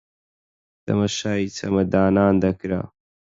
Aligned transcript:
تەماشای 0.85 1.45
چەمەدانان 1.57 2.33
دەکرا 2.43 2.81